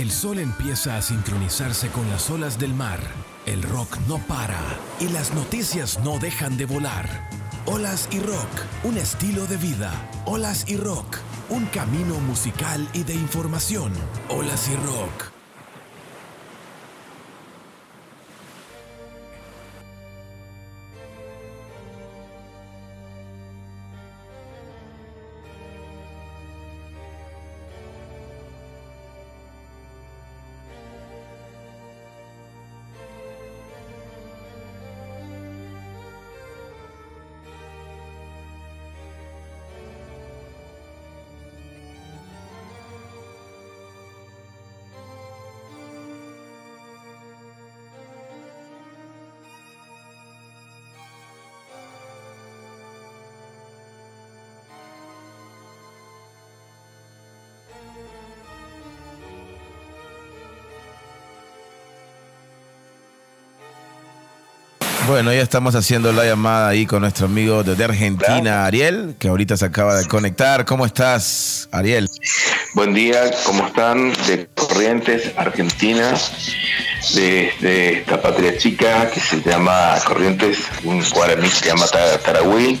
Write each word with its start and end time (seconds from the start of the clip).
El 0.00 0.10
sol 0.10 0.38
empieza 0.38 0.96
a 0.96 1.02
sincronizarse 1.02 1.88
con 1.88 2.08
las 2.08 2.30
olas 2.30 2.58
del 2.58 2.72
mar. 2.72 3.00
El 3.44 3.62
rock 3.62 3.98
no 4.08 4.16
para 4.16 4.58
y 4.98 5.08
las 5.08 5.34
noticias 5.34 6.00
no 6.02 6.18
dejan 6.18 6.56
de 6.56 6.64
volar. 6.64 7.28
Olas 7.66 8.08
y 8.10 8.18
rock, 8.20 8.48
un 8.82 8.96
estilo 8.96 9.46
de 9.46 9.58
vida. 9.58 9.92
Olas 10.24 10.64
y 10.68 10.78
rock, 10.78 11.18
un 11.50 11.66
camino 11.66 12.14
musical 12.20 12.88
y 12.94 13.02
de 13.02 13.12
información. 13.12 13.92
Olas 14.30 14.70
y 14.70 14.76
rock. 14.76 15.29
Bueno, 65.10 65.32
ya 65.32 65.42
estamos 65.42 65.74
haciendo 65.74 66.12
la 66.12 66.24
llamada 66.24 66.68
ahí 66.68 66.86
con 66.86 67.02
nuestro 67.02 67.26
amigo 67.26 67.64
de 67.64 67.84
Argentina, 67.84 68.64
Ariel, 68.64 69.16
que 69.18 69.26
ahorita 69.26 69.56
se 69.56 69.64
acaba 69.64 69.96
de 69.96 70.06
conectar. 70.06 70.64
¿Cómo 70.64 70.86
estás, 70.86 71.68
Ariel? 71.72 72.08
Buen 72.74 72.94
día, 72.94 73.28
¿cómo 73.44 73.66
están? 73.66 74.12
De 74.28 74.48
Corrientes, 74.54 75.32
Argentina, 75.36 76.14
de, 77.14 77.98
esta 77.98 78.22
patria 78.22 78.56
chica 78.56 79.10
que 79.10 79.18
se 79.18 79.42
llama 79.42 79.96
Corrientes, 80.06 80.58
un 80.84 81.02
guaraní 81.12 81.48
se 81.48 81.66
llama 81.66 81.86
Tarahui. 82.24 82.78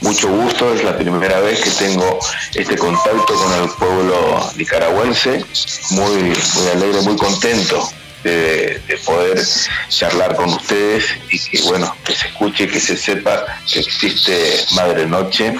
Mucho 0.00 0.28
gusto, 0.28 0.72
es 0.74 0.84
la 0.84 0.96
primera 0.96 1.40
vez 1.40 1.60
que 1.60 1.70
tengo 1.70 2.18
este 2.54 2.76
contacto 2.76 3.34
con 3.34 3.52
el 3.62 3.68
pueblo 3.70 4.50
nicaragüense. 4.56 5.44
Muy, 5.90 6.34
muy 6.54 6.68
alegre, 6.72 7.00
muy 7.02 7.16
contento 7.16 7.90
de, 8.24 8.80
poder 9.04 9.42
charlar 9.88 10.36
con 10.36 10.50
ustedes 10.50 11.04
y 11.30 11.38
que 11.38 11.62
bueno, 11.62 11.94
que 12.04 12.14
se 12.14 12.28
escuche, 12.28 12.68
que 12.68 12.80
se 12.80 12.96
sepa 12.96 13.44
que 13.70 13.80
existe 13.80 14.64
Madre 14.72 15.06
Noche 15.06 15.54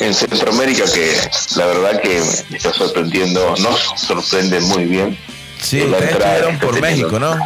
en 0.00 0.14
Centroamérica 0.14 0.84
que 0.92 1.16
la 1.56 1.66
verdad 1.66 2.00
que 2.00 2.22
me 2.50 2.56
está 2.56 2.72
sorprendiendo, 2.72 3.54
nos 3.58 3.80
sorprende 3.96 4.60
muy 4.60 4.84
bien. 4.84 5.18
Sí, 5.60 5.80
la 5.80 5.98
entrada 5.98 6.58
por 6.60 6.80
México, 6.80 7.18
¿no? 7.18 7.36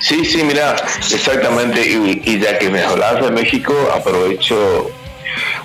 Sí, 0.00 0.24
sí, 0.24 0.42
mira, 0.42 0.76
exactamente, 1.10 1.80
y, 1.86 2.22
y 2.24 2.40
ya 2.40 2.58
que 2.58 2.70
me 2.70 2.82
hablas 2.82 3.22
de 3.22 3.30
México, 3.30 3.74
aprovecho 3.94 4.90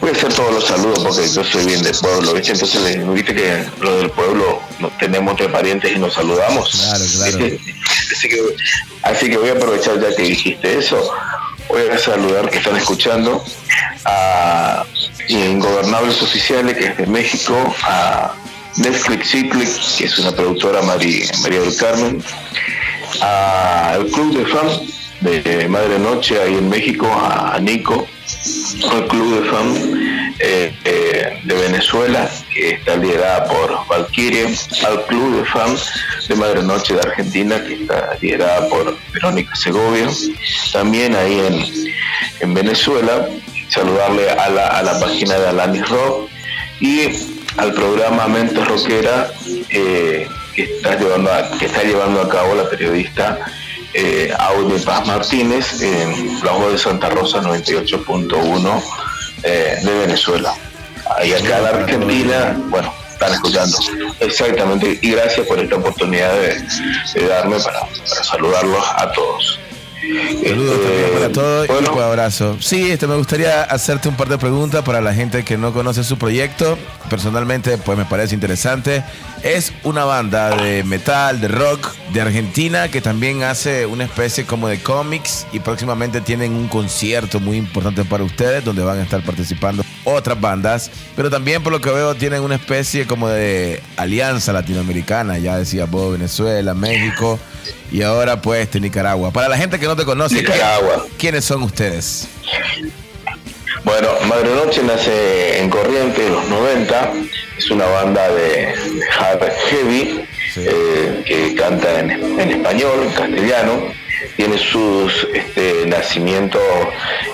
Voy 0.01 0.09
a 0.09 0.13
hacer 0.13 0.33
todos 0.33 0.53
los 0.53 0.65
saludos 0.65 1.03
porque 1.03 1.27
yo 1.27 1.43
soy 1.43 1.65
bien 1.65 1.81
del 1.81 1.95
pueblo, 1.95 2.33
¿viste? 2.33 2.51
Entonces, 2.51 3.13
¿viste 3.13 3.33
que 3.33 3.63
lo 3.81 3.97
del 3.97 4.09
pueblo 4.11 4.61
tenemos 4.99 5.35
tres 5.35 5.49
parientes 5.49 5.91
y 5.95 5.99
nos 5.99 6.13
saludamos? 6.13 6.69
Claro, 6.69 7.05
claro. 7.13 7.55
así, 9.03 9.29
que, 9.29 9.37
voy 9.37 9.49
a 9.49 9.53
aprovechar 9.53 9.99
ya 9.99 10.15
que 10.15 10.23
dijiste 10.23 10.77
eso. 10.77 11.11
Voy 11.67 11.81
a 11.89 11.97
saludar 11.97 12.49
que 12.49 12.59
están 12.59 12.75
escuchando 12.77 13.43
a 14.05 14.85
Ingobernables 15.27 16.21
Oficiales, 16.21 16.77
que 16.77 16.87
es 16.87 16.97
de 16.97 17.07
México, 17.07 17.75
a 17.83 18.35
Netflix 18.77 19.31
Cyclic, 19.31 19.69
que 19.97 20.05
es 20.05 20.19
una 20.19 20.31
productora 20.31 20.81
María, 20.83 21.25
María 21.41 21.61
del 21.61 21.75
Carmen, 21.75 22.23
al 23.21 24.05
Club 24.07 24.37
de 24.37 24.45
Fan 24.45 24.67
de 25.21 25.67
Madre 25.67 25.99
Noche 25.99 26.39
ahí 26.39 26.55
en 26.55 26.69
México, 26.69 27.07
a 27.07 27.57
Nico, 27.59 28.07
al 28.91 29.07
Club 29.07 29.41
de 29.41 29.49
Fan 29.49 30.35
eh, 30.39 30.73
eh, 30.83 31.39
de 31.43 31.55
Venezuela, 31.55 32.29
que 32.53 32.71
está 32.71 32.97
liderada 32.97 33.45
por 33.45 33.87
Valkyrie, 33.87 34.55
al 34.85 35.05
Club 35.05 35.37
de 35.37 35.45
Fan 35.45 35.75
de 36.27 36.35
Madre 36.35 36.63
Noche 36.63 36.93
de 36.93 37.01
Argentina, 37.01 37.63
que 37.63 37.73
está 37.75 38.17
liderada 38.21 38.67
por 38.69 38.97
Verónica 39.13 39.55
Segovia, 39.55 40.09
también 40.73 41.15
ahí 41.15 41.39
en, 41.39 41.65
en 42.41 42.53
Venezuela, 42.53 43.27
saludarle 43.69 44.29
a 44.29 44.49
la, 44.49 44.67
a 44.67 44.83
la 44.83 44.99
página 44.99 45.35
de 45.39 45.47
Alanis 45.47 45.87
Rock 45.89 46.29
y 46.79 47.09
al 47.57 47.73
programa 47.73 48.27
Mente 48.27 48.63
Rockera 48.63 49.31
eh, 49.69 50.27
que, 50.55 50.63
está 50.63 50.95
llevando 50.97 51.31
que 51.59 51.65
está 51.65 51.83
llevando 51.83 52.21
a 52.21 52.29
cabo 52.29 52.55
la 52.55 52.69
periodista 52.69 53.39
eh, 53.95 54.33
Paz 54.85 55.07
Martínez 55.07 55.81
en 55.81 56.43
la 56.43 56.51
voz 56.51 56.73
de 56.73 56.77
Santa 56.77 57.09
Rosa 57.09 57.41
98.1 57.41 58.83
eh, 59.43 59.79
de 59.81 59.99
Venezuela. 59.99 60.53
Ahí 61.17 61.33
acá 61.33 61.59
en 61.59 61.65
Argentina, 61.65 62.57
bueno, 62.69 62.93
están 63.11 63.33
escuchando. 63.33 63.77
Exactamente, 64.19 64.99
y 65.01 65.11
gracias 65.11 65.47
por 65.47 65.59
esta 65.59 65.77
oportunidad 65.77 66.33
de, 66.33 67.27
darme 67.27 67.57
para 67.59 67.87
saludarlos 68.05 68.83
a 68.97 69.11
todos. 69.13 69.59
Saludos 70.05 70.81
también 70.83 71.09
para 71.13 71.31
todos 71.31 71.67
y 71.67 71.71
un 71.71 71.99
abrazo. 71.99 72.57
Sí, 72.59 72.91
este, 72.91 73.07
me 73.07 73.15
gustaría 73.15 73.63
hacerte 73.63 74.07
un 74.07 74.15
par 74.15 74.29
de 74.29 74.37
preguntas 74.37 74.83
para 74.83 75.01
la 75.01 75.13
gente 75.13 75.43
que 75.43 75.57
no 75.57 75.73
conoce 75.73 76.03
su 76.03 76.17
proyecto. 76.17 76.77
Personalmente, 77.09 77.77
pues 77.79 77.97
me 77.97 78.05
parece 78.05 78.35
interesante. 78.35 79.03
Es 79.41 79.73
una 79.83 80.05
banda 80.05 80.55
de 80.55 80.83
metal, 80.83 81.41
de 81.41 81.47
rock, 81.47 81.91
de 82.13 82.21
Argentina, 82.21 82.87
que 82.89 83.01
también 83.01 83.41
hace 83.43 83.87
una 83.87 84.03
especie 84.03 84.45
como 84.45 84.67
de 84.67 84.79
cómics 84.79 85.47
y 85.51 85.59
próximamente 85.59 86.21
tienen 86.21 86.53
un 86.53 86.67
concierto 86.67 87.39
muy 87.39 87.57
importante 87.57 88.05
para 88.05 88.23
ustedes 88.23 88.63
donde 88.63 88.83
van 88.83 88.99
a 88.99 89.03
estar 89.03 89.23
participando 89.23 89.83
otras 90.05 90.39
bandas, 90.39 90.91
pero 91.15 91.29
también 91.29 91.63
por 91.63 91.73
lo 91.73 91.81
que 91.81 91.89
veo 91.89 92.15
tienen 92.15 92.41
una 92.43 92.55
especie 92.55 93.07
como 93.07 93.27
de 93.27 93.81
alianza 93.97 94.53
latinoamericana, 94.53 95.39
ya 95.39 95.57
decía 95.57 95.85
vos, 95.85 96.11
Venezuela, 96.13 96.73
México 96.75 97.39
y 97.91 98.01
ahora 98.01 98.41
pues 98.41 98.71
de 98.71 98.79
Nicaragua. 98.79 99.31
Para 99.31 99.49
la 99.49 99.57
gente 99.57 99.79
que 99.79 99.85
no 99.85 99.94
te 99.95 100.05
conoce, 100.05 100.35
Nicaragua. 100.35 101.05
¿quiénes 101.17 101.45
son 101.45 101.63
ustedes? 101.63 102.27
Bueno, 103.83 104.09
Madre 104.27 104.49
Noche 104.55 104.81
nace 104.83 105.61
en 105.61 105.69
Corriente 105.69 106.25
en 106.25 106.33
los 106.33 106.47
90, 106.47 107.13
es 107.57 107.69
una 107.69 107.85
banda 107.85 108.27
de 108.29 108.73
hard 109.19 109.51
heavy 109.69 110.25
eh, 110.57 111.23
que 111.25 111.55
canta 111.55 111.99
en, 111.99 112.09
español, 112.09 113.03
en 113.03 113.11
castellano, 113.11 113.93
tiene 114.37 114.57
sus 114.57 115.27
este, 115.33 115.85
nacimientos 115.85 116.61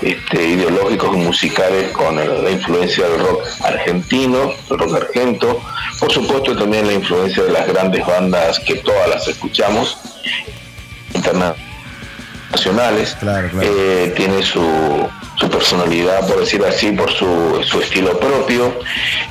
este, 0.02 0.46
ideológicos 0.46 1.16
y 1.16 1.20
musicales 1.20 1.92
con 1.92 2.18
la 2.18 2.50
influencia 2.50 3.08
del 3.08 3.20
rock 3.20 3.48
argentino, 3.64 4.54
el 4.70 4.78
rock 4.78 4.96
argento, 4.96 5.62
por 6.00 6.12
supuesto 6.12 6.56
también 6.58 6.86
la 6.86 6.94
influencia 6.94 7.44
de 7.44 7.52
las 7.52 7.68
grandes 7.68 8.06
bandas 8.06 8.60
que 8.60 8.76
todas 8.76 9.08
las 9.08 9.28
escuchamos, 9.28 9.98
internacionales, 12.52 13.18
eh, 13.62 14.14
tiene 14.16 14.44
su 14.44 14.62
su 15.42 15.50
personalidad, 15.50 16.28
por 16.28 16.40
decir 16.40 16.64
así, 16.64 16.92
por 16.92 17.12
su, 17.12 17.62
su 17.64 17.82
estilo 17.82 18.18
propio. 18.20 18.74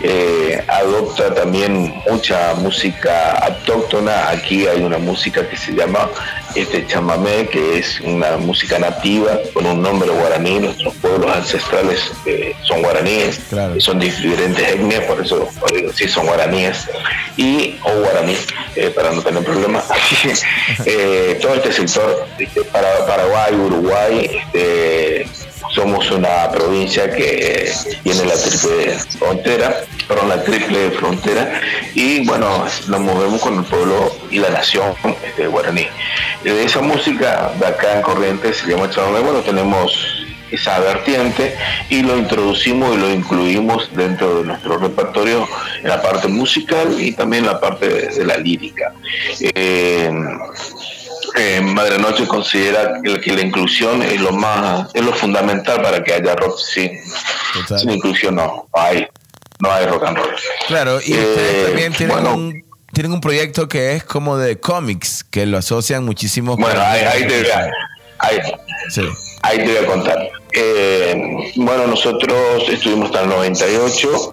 Eh, 0.00 0.62
adopta 0.66 1.32
también 1.32 1.94
mucha 2.10 2.54
música 2.54 3.38
autóctona. 3.38 4.28
Aquí 4.30 4.66
hay 4.66 4.82
una 4.82 4.98
música 4.98 5.48
que 5.48 5.56
se 5.56 5.72
llama 5.72 6.10
este 6.56 6.84
chamamé, 6.86 7.46
que 7.46 7.78
es 7.78 8.00
una 8.00 8.36
música 8.38 8.78
nativa 8.80 9.38
con 9.54 9.66
un 9.66 9.80
nombre 9.82 10.10
guaraní. 10.10 10.58
Nuestros 10.58 10.94
pueblos 10.96 11.30
ancestrales 11.30 12.10
eh, 12.26 12.56
son 12.64 12.82
guaraníes, 12.82 13.40
son 13.78 14.00
diferentes 14.00 14.66
etnias, 14.66 15.04
por 15.04 15.20
eso 15.24 15.48
sí 15.94 16.08
son 16.08 16.26
guaraníes. 16.26 16.88
Y, 17.36 17.76
o 17.84 18.00
guaraní, 18.00 18.36
eh, 18.76 18.90
para 18.90 19.12
no 19.12 19.22
tener 19.22 19.44
problemas. 19.44 19.84
todo 21.40 21.54
este 21.54 21.72
sector, 21.72 22.26
para 22.72 23.06
Paraguay, 23.06 23.54
Uruguay, 23.54 24.42
este, 24.44 25.26
somos 25.74 26.10
una 26.10 26.50
provincia 26.50 27.10
que 27.10 27.72
tiene 28.02 28.24
la 28.24 28.34
triple 28.34 28.98
frontera, 29.18 29.84
perdón, 30.08 30.28
la 30.28 30.42
triple 30.42 30.90
frontera, 30.90 31.60
y 31.94 32.26
bueno, 32.26 32.66
nos 32.88 33.00
movemos 33.00 33.40
con 33.40 33.58
el 33.58 33.64
pueblo 33.64 34.16
y 34.30 34.38
la 34.38 34.50
nación 34.50 34.94
este, 35.24 35.46
guaraní. 35.46 35.86
De 36.42 36.64
esa 36.64 36.80
música 36.80 37.52
de 37.58 37.66
acá 37.66 37.96
en 37.96 38.02
Corrientes 38.02 38.58
se 38.58 38.70
llama 38.70 38.90
Chamamé, 38.90 39.20
bueno, 39.20 39.40
tenemos 39.40 40.26
esa 40.50 40.78
vertiente 40.80 41.54
y 41.88 42.02
lo 42.02 42.16
introducimos 42.16 42.94
y 42.94 42.98
lo 42.98 43.10
incluimos 43.10 43.88
dentro 43.94 44.38
de 44.40 44.44
nuestro 44.46 44.78
repertorio 44.78 45.48
en 45.82 45.88
la 45.88 46.02
parte 46.02 46.28
musical 46.28 46.96
y 46.98 47.12
también 47.12 47.44
en 47.44 47.50
la 47.50 47.60
parte 47.60 47.88
de, 47.88 48.24
la 48.24 48.36
lírica. 48.36 48.92
Eh, 49.40 50.10
eh, 51.36 51.60
Madre 51.60 51.98
Noche 51.98 52.26
considera 52.26 53.00
que, 53.02 53.32
la 53.32 53.40
inclusión 53.40 54.02
es 54.02 54.20
lo 54.20 54.32
más 54.32 54.88
es 54.94 55.04
lo 55.04 55.12
fundamental 55.12 55.80
para 55.80 56.02
que 56.02 56.14
haya 56.14 56.34
rock 56.34 56.58
sin, 56.58 56.90
inclusión 57.88 58.34
no, 58.34 58.68
hay 58.72 59.06
no 59.60 59.70
hay 59.70 59.86
rock 59.86 60.04
and 60.06 60.16
roll. 60.16 60.30
Claro 60.66 61.00
y 61.04 61.12
ustedes 61.12 61.66
también 61.66 61.92
tienen 61.92 62.26
un 62.26 62.70
tienen 62.92 63.12
un 63.12 63.20
proyecto 63.20 63.68
que 63.68 63.94
es 63.94 64.04
como 64.04 64.36
de 64.36 64.58
cómics, 64.58 65.24
que 65.24 65.46
lo 65.46 65.58
asocian 65.58 66.04
muchísimo 66.04 66.56
Bueno, 66.56 66.80
ahí, 66.80 67.26
te, 67.26 67.42
voy 67.42 67.50
a, 67.50 67.70
ahí, 68.18 69.58
te 69.58 69.64
voy 69.64 69.76
a 69.76 69.86
contar. 69.86 70.30
Eh, 70.52 71.52
bueno, 71.56 71.86
nosotros 71.86 72.68
estuvimos 72.68 73.06
hasta 73.06 73.22
el 73.22 73.28
98, 73.28 74.32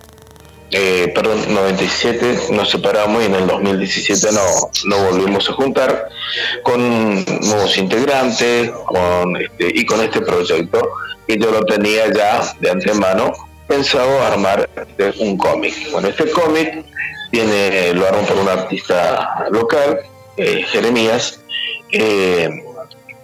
eh, 0.72 1.12
perdón, 1.16 1.54
97 1.54 2.40
nos 2.52 2.70
separamos 2.70 3.24
y 3.24 3.28
en 3.28 3.36
el 3.36 3.48
2017 3.48 4.28
no, 4.34 4.42
no 4.86 5.12
volvimos 5.12 5.50
a 5.50 5.54
juntar 5.54 6.10
con 6.64 7.24
nuevos 7.24 7.78
integrantes 7.78 8.72
este, 9.40 9.80
y 9.80 9.86
con 9.86 10.02
este 10.02 10.22
proyecto 10.22 10.90
que 11.28 11.38
yo 11.38 11.52
lo 11.52 11.64
tenía 11.66 12.12
ya 12.12 12.54
de 12.60 12.72
antemano 12.72 13.34
pensado 13.68 14.22
armar 14.24 14.70
un 15.20 15.38
cómic. 15.38 15.92
Bueno, 15.92 16.08
este 16.08 16.30
cómic 16.32 16.86
tiene, 17.32 17.94
lo 17.94 18.08
armó 18.08 18.22
por 18.24 18.38
un 18.38 18.48
artista 18.48 19.48
local, 19.52 20.00
eh, 20.38 20.64
Jeremías, 20.70 21.42
eh, 21.92 22.50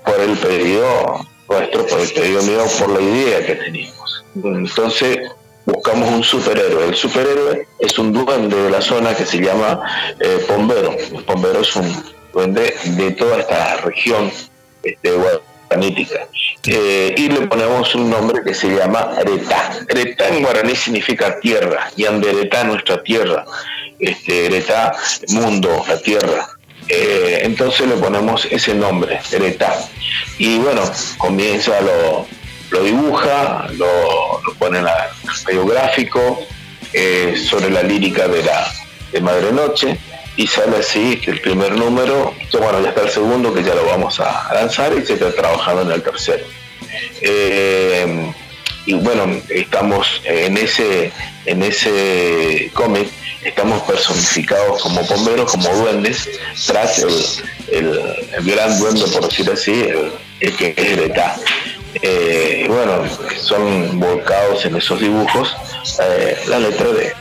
por 0.06 0.20
el 0.20 0.38
pedido 0.38 1.26
nuestro, 1.50 1.86
pedido 1.86 2.42
mío, 2.44 2.64
por 2.80 2.90
la 2.90 3.02
idea 3.02 3.46
que 3.46 3.56
teníamos. 3.56 4.26
Entonces 4.36 5.20
buscamos 5.66 6.10
un 6.10 6.24
superhéroe. 6.24 6.88
El 6.88 6.96
superhéroe 6.96 7.68
es 7.80 7.98
un 8.00 8.14
duende 8.14 8.56
de 8.56 8.70
la 8.70 8.82
zona 8.82 9.14
que 9.14 9.26
se 9.26 9.40
llama 9.40 9.82
eh, 10.20 10.44
Pombero. 10.48 10.92
El 10.92 11.24
Pombero 11.24 11.62
es 11.62 11.76
un 11.76 12.04
duende 12.34 12.74
de 12.84 13.12
toda 13.12 13.40
esta 13.40 13.78
región 13.78 14.32
este, 14.82 15.12
guaranítica. 15.12 16.28
Eh, 16.66 17.14
y 17.18 17.30
le 17.30 17.48
ponemos 17.48 17.94
un 17.96 18.10
nombre 18.10 18.42
que 18.44 18.54
se 18.54 18.70
llama 18.70 19.00
Aretá. 19.18 19.72
Aretá 19.90 20.30
en 20.30 20.44
guaraní 20.44 20.76
significa 20.76 21.40
tierra, 21.40 21.92
y 21.96 22.06
Anderetá 22.06 22.64
nuestra 22.64 23.04
tierra 23.04 23.46
este, 24.00 24.48
Eretá, 24.48 24.96
mundo, 25.30 25.84
la 25.88 26.00
tierra. 26.02 26.50
Eh, 26.88 27.42
entonces 27.44 27.88
le 27.88 27.96
ponemos 27.96 28.46
ese 28.52 28.74
nombre, 28.74 29.20
Eretá. 29.32 29.76
Y 30.38 30.58
bueno, 30.58 30.82
comienza, 31.18 31.80
lo, 31.82 32.28
lo 32.72 32.84
dibuja, 32.84 33.68
lo, 33.74 34.42
pone 34.60 34.80
en 34.80 34.86
el 34.86 34.94
medio 35.48 35.66
gráfico, 35.66 36.46
eh, 36.92 37.36
sobre 37.50 37.70
la 37.70 37.84
lírica 37.84 38.28
de 38.28 38.44
la 38.44 38.72
de 39.12 39.22
Madre 39.22 39.52
Noche, 39.52 39.98
y 40.36 40.48
sale 40.48 40.78
así 40.78 41.22
el 41.28 41.40
primer 41.42 41.74
número, 41.74 42.34
bueno, 42.54 42.82
ya 42.82 42.90
está 42.90 43.02
el 43.02 43.12
segundo 43.12 43.54
que 43.54 43.64
ya 43.64 43.76
lo 43.76 43.86
vamos 43.86 44.20
a 44.20 44.52
lanzar 44.54 44.92
y 44.98 45.06
se 45.06 45.14
está 45.14 45.32
trabajando 45.32 45.84
en 45.84 45.92
el 45.92 46.02
tercero. 46.02 46.44
Eh, 47.22 48.32
y 48.86 48.94
bueno, 48.96 49.40
estamos 49.50 50.22
en 50.26 50.58
ese, 50.58 51.12
en 51.46 51.64
ese 51.64 52.72
cómic 52.74 53.10
estamos 53.46 53.82
personificados 53.84 54.82
como 54.82 55.04
bomberos, 55.04 55.52
como 55.52 55.70
duendes, 55.70 56.30
tras 56.66 57.06
el, 57.72 58.46
gran 58.46 58.78
duende, 58.80 59.06
por 59.08 59.28
decir 59.28 59.50
así, 59.52 59.88
el, 60.40 60.56
que 60.56 60.74
es 60.76 60.98
de 60.98 61.06
acá. 61.06 61.36
Eh, 62.02 62.66
bueno, 62.68 63.04
son 63.38 64.00
volcados 64.00 64.66
en 64.66 64.76
esos 64.76 65.00
dibujos 65.00 65.56
eh, 66.02 66.36
la 66.48 66.58
letra 66.58 66.88
de 66.88 67.14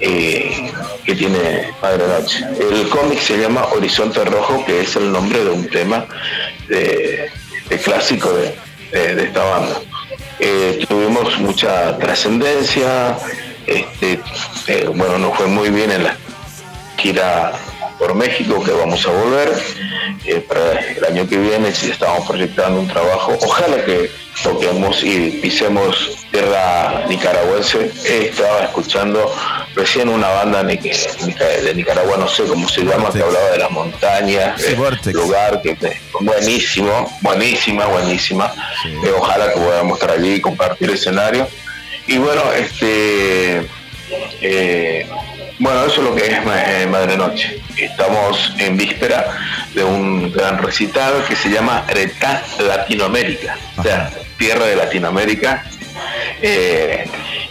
eh, 0.00 0.70
que 1.04 1.14
tiene 1.14 1.72
Padre 1.80 2.06
Noche. 2.06 2.44
El 2.60 2.88
cómic 2.88 3.18
se 3.18 3.38
llama 3.38 3.66
Horizonte 3.72 4.24
Rojo, 4.24 4.64
que 4.64 4.82
es 4.82 4.94
el 4.96 5.10
nombre 5.10 5.42
de 5.42 5.50
un 5.50 5.68
tema 5.68 6.06
de, 6.68 7.30
clásico 7.82 8.30
de, 8.32 8.54
esta 8.92 9.44
banda. 9.44 9.80
tuvimos 10.88 11.38
mucha 11.40 11.98
trascendencia, 11.98 13.18
este, 13.66 14.20
eh, 14.68 14.88
bueno, 14.94 15.18
nos 15.18 15.36
fue 15.36 15.46
muy 15.46 15.70
bien 15.70 15.90
en 15.90 16.04
la 16.04 16.16
gira 16.96 17.52
por 17.98 18.14
México 18.14 18.62
que 18.62 18.72
vamos 18.72 19.06
a 19.06 19.10
volver. 19.10 19.52
Eh, 20.24 20.40
para 20.40 20.80
el 20.80 21.04
año 21.04 21.28
que 21.28 21.36
viene, 21.36 21.72
si 21.72 21.90
estamos 21.90 22.26
proyectando 22.26 22.80
un 22.80 22.88
trabajo, 22.88 23.36
ojalá 23.42 23.84
que 23.84 24.10
toquemos 24.42 25.02
y 25.02 25.30
pisemos 25.42 26.26
tierra 26.30 27.06
nicaragüense. 27.08 27.92
Estaba 28.04 28.64
escuchando 28.64 29.32
recién 29.74 30.08
una 30.08 30.28
banda 30.28 30.62
de 30.62 31.72
Nicaragua, 31.74 32.16
no 32.16 32.28
sé 32.28 32.44
cómo 32.44 32.68
se 32.68 32.82
llama, 32.82 33.10
que 33.12 33.22
hablaba 33.22 33.50
de 33.50 33.58
las 33.58 33.70
montañas, 33.70 34.62
el 34.62 35.12
lugar 35.12 35.62
que 35.62 35.76
buenísimo, 36.20 37.10
buenísima, 37.20 37.86
buenísima. 37.86 38.52
Eh, 39.04 39.12
ojalá 39.16 39.52
que 39.52 39.60
podamos 39.60 39.98
estar 39.98 40.16
allí 40.16 40.34
y 40.34 40.40
compartir 40.40 40.90
escenario 40.90 41.46
y 42.06 42.18
bueno, 42.18 42.42
este, 42.52 43.66
eh, 44.40 45.06
bueno, 45.58 45.84
eso 45.86 46.02
es 46.02 46.08
lo 46.08 46.14
que 46.14 46.26
es 46.26 46.32
eh, 46.32 46.86
Madre 46.90 47.16
Noche. 47.16 47.60
Estamos 47.76 48.54
en 48.58 48.76
víspera 48.76 49.38
de 49.74 49.82
un 49.82 50.32
gran 50.32 50.58
recital 50.58 51.24
que 51.28 51.34
se 51.34 51.50
llama 51.50 51.84
Retá 51.88 52.42
Latinoamérica, 52.60 53.56
o 53.76 53.82
sea, 53.82 54.10
Tierra 54.38 54.66
de 54.66 54.76
Latinoamérica. 54.76 55.64
Eh, 56.42 57.08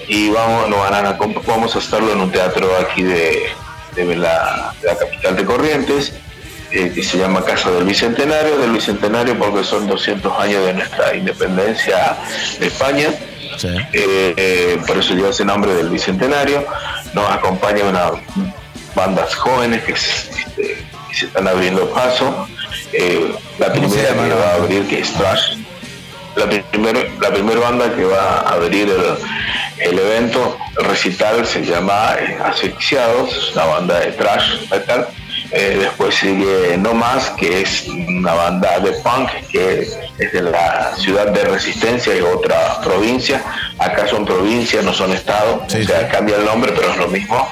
y 0.08 0.30
vamos, 0.30 0.70
no 0.70 0.78
van 0.78 1.06
a, 1.06 1.18
vamos 1.48 1.76
a 1.76 1.80
estarlo 1.80 2.14
en 2.14 2.22
un 2.22 2.32
teatro 2.32 2.70
aquí 2.78 3.04
de, 3.04 3.50
la, 4.16 4.74
capital 5.00 5.36
de 5.36 5.46
Corrientes, 5.46 6.14
que 6.70 7.04
se 7.04 7.18
llama 7.18 7.44
Casa 7.44 7.72
del 7.72 7.86
Bicentenario, 7.86 8.58
del 8.58 8.72
Bicentenario 8.72 9.38
porque 9.38 9.64
son 9.64 9.88
200 9.88 10.40
años 10.40 10.66
de 10.66 10.74
nuestra 10.74 11.16
independencia 11.16 12.18
de 12.60 12.68
España 12.68 13.10
eh, 13.64 14.34
eh, 14.38 14.80
por 14.86 14.98
eso 14.98 15.14
lleva 15.14 15.30
ese 15.30 15.46
nombre 15.46 15.74
del 15.74 15.90
Bicentenario. 15.90 16.66
Nos 17.14 17.30
acompaña 17.30 17.86
unas 17.86 18.12
bandas 18.96 19.36
jóvenes 19.36 19.84
que 19.84 19.94
este, 19.94 20.86
se, 21.14 21.26
están 21.26 21.48
abriendo 21.48 21.90
paso. 21.90 22.48
Eh, 22.94 23.34
la 23.60 23.72
primera 23.72 24.14
que 24.14 24.34
va 24.34 24.52
a 24.52 24.56
abrir, 24.56 24.88
que 24.88 25.00
es 25.00 25.14
Trash. 25.14 25.58
La 26.36 26.50
primera 26.50 27.00
la 27.22 27.30
primer 27.32 27.60
banda 27.60 27.96
que 27.96 28.04
va 28.04 28.40
a 28.40 28.54
abrir 28.56 28.92
el, 29.78 29.98
evento, 29.98 30.58
el 30.78 30.86
recital, 30.86 31.46
se 31.46 31.64
llama 31.64 32.18
Asfixiados, 32.44 33.54
una 33.54 33.64
banda 33.66 34.00
de 34.02 34.12
trash 34.12 34.70
metal 34.70 35.08
eh, 35.58 35.78
después 35.80 36.14
sigue 36.16 36.76
No 36.78 36.94
Más, 36.94 37.30
que 37.32 37.62
es 37.62 37.88
una 37.88 38.34
banda 38.34 38.78
de 38.80 38.92
punk 38.92 39.30
que 39.50 39.88
es 40.18 40.34
de 40.34 40.42
la 40.42 40.94
ciudad 40.98 41.28
de 41.28 41.46
Resistencia, 41.46 42.14
y 42.14 42.20
otra 42.20 42.82
provincia. 42.82 43.42
Acá 43.80 44.06
son 44.06 44.26
provincias, 44.26 44.84
no 44.84 44.94
son 44.94 45.14
estados, 45.14 45.74
o 45.74 45.84
sea, 45.84 46.10
cambia 46.10 46.36
el 46.36 46.44
nombre, 46.44 46.74
pero 46.76 46.92
es 46.92 46.98
lo 46.98 47.08
mismo. 47.08 47.48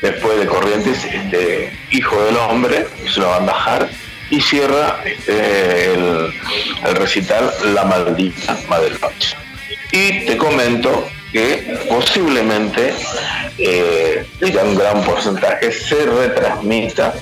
Después 0.00 0.38
de 0.38 0.46
Corrientes, 0.46 1.04
este, 1.04 1.76
Hijo 1.90 2.22
del 2.24 2.36
Hombre, 2.36 2.86
es 3.04 3.16
una 3.16 3.26
banda 3.26 3.52
hard. 3.52 3.88
Y 4.30 4.40
cierra 4.40 5.00
este, 5.04 5.94
el, 5.94 6.32
recital 6.94 7.52
La 7.74 7.84
Maldita 7.84 8.56
Madre 8.68 8.92
Noche. 9.00 9.36
Y 9.90 10.26
te 10.26 10.36
comento 10.36 11.08
que 11.32 11.86
posiblemente 11.88 12.94
eh, 13.58 14.24
un 14.40 14.74
gran 14.76 15.02
porcentaje 15.02 15.72
se 15.72 16.06
retransmita 16.06 17.14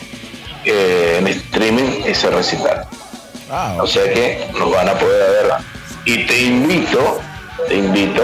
eh, 0.65 1.17
en 1.19 1.27
streaming 1.29 2.03
ese 2.05 2.31
recital. 2.31 2.87
Ah, 3.51 3.77
o 3.81 3.87
sea 3.87 4.05
que 4.13 4.49
nos 4.59 4.71
van 4.71 4.89
a 4.89 4.95
poder 4.95 5.45
ver. 5.45 5.53
Y 6.05 6.27
te 6.27 6.43
invito, 6.43 7.21
te 7.69 7.77
invito 7.77 8.23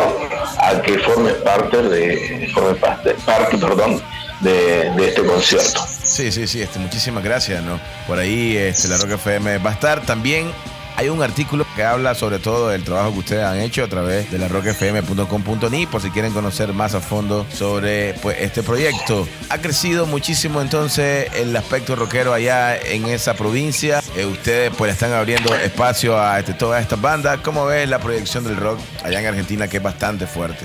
a 0.58 0.80
que 0.80 0.98
formes 1.00 1.34
parte 1.34 1.82
de, 1.82 2.50
formes 2.54 2.80
parte, 2.80 3.14
parte 3.26 3.58
perdón, 3.58 4.00
de, 4.40 4.90
de, 4.92 5.08
este 5.08 5.24
concierto. 5.24 5.84
Sí, 6.02 6.30
sí, 6.30 6.46
sí, 6.46 6.62
este, 6.62 6.78
muchísimas 6.78 7.24
gracias, 7.24 7.62
¿no? 7.62 7.80
Por 8.06 8.18
ahí 8.18 8.56
este, 8.56 8.88
la 8.88 8.98
Roca 8.98 9.14
FM 9.14 9.58
va 9.58 9.70
a 9.70 9.74
estar 9.74 10.02
también 10.06 10.52
hay 10.96 11.08
un 11.10 11.22
artículo 11.22 11.66
que 11.76 11.84
habla 11.84 12.14
sobre 12.14 12.38
todo 12.38 12.68
del 12.68 12.82
trabajo 12.82 13.12
que 13.12 13.18
ustedes 13.18 13.44
han 13.44 13.60
hecho 13.60 13.84
a 13.84 13.88
través 13.88 14.30
de 14.30 14.38
la 14.38 14.48
rockfm.com.ni 14.48 15.86
por 15.86 16.00
si 16.00 16.10
quieren 16.10 16.32
conocer 16.32 16.72
más 16.72 16.94
a 16.94 17.00
fondo 17.00 17.46
sobre 17.52 18.14
pues, 18.14 18.38
este 18.40 18.62
proyecto. 18.62 19.28
Ha 19.50 19.58
crecido 19.58 20.06
muchísimo 20.06 20.60
entonces 20.60 21.28
el 21.34 21.54
aspecto 21.54 21.96
rockero 21.96 22.32
allá 22.32 22.76
en 22.76 23.06
esa 23.06 23.34
provincia. 23.34 24.02
Eh, 24.16 24.24
ustedes 24.24 24.72
pues 24.76 24.92
están 24.92 25.12
abriendo 25.12 25.54
espacio 25.54 26.18
a 26.18 26.38
este, 26.38 26.54
todas 26.54 26.82
estas 26.82 27.00
bandas. 27.00 27.40
¿Cómo 27.42 27.66
ves 27.66 27.88
la 27.88 27.98
proyección 27.98 28.44
del 28.44 28.56
rock 28.56 28.80
allá 29.04 29.20
en 29.20 29.26
Argentina 29.26 29.68
que 29.68 29.76
es 29.76 29.82
bastante 29.82 30.26
fuerte? 30.26 30.64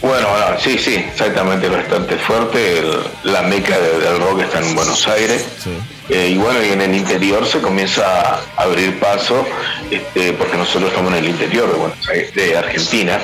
Bueno, 0.00 0.28
sí, 0.58 0.78
sí, 0.78 0.94
exactamente 0.94 1.68
bastante 1.68 2.16
fuerte. 2.16 2.82
la 3.24 3.42
meca 3.42 3.78
del 3.78 4.18
rock 4.20 4.40
está 4.42 4.60
en 4.60 4.74
Buenos 4.74 5.06
Aires. 5.06 5.44
Eh, 6.10 6.30
y 6.30 6.38
bueno, 6.38 6.60
y 6.64 6.70
en 6.70 6.80
el 6.80 6.94
interior 6.96 7.46
se 7.46 7.60
comienza 7.60 8.34
a 8.34 8.42
abrir 8.56 8.98
paso, 8.98 9.46
este, 9.92 10.32
porque 10.32 10.56
nosotros 10.56 10.90
estamos 10.90 11.12
en 11.12 11.18
el 11.18 11.30
interior 11.30 11.94
de, 12.34 12.56
Argentina, 12.56 13.20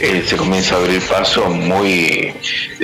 eh, 0.00 0.24
se 0.26 0.38
comienza 0.38 0.76
a 0.76 0.78
abrir 0.78 1.02
paso 1.02 1.50
muy, 1.50 2.34